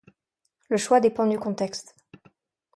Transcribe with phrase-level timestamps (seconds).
[0.69, 1.93] Le choix dépend du contexte.